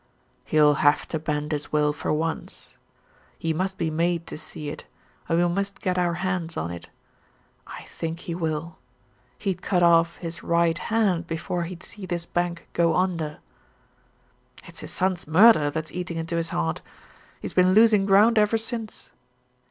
[0.45, 2.73] "He'll have to bend his will for once.
[3.37, 4.87] He must be made to see it,
[5.29, 6.89] and we must get our hands on it.
[7.67, 8.77] I think he will.
[9.37, 13.41] He'd cut off his right hand before he'd see this bank go under."
[14.65, 16.81] "It's his son's murder that's eating into his heart.
[17.39, 19.11] He's been losing ground ever since."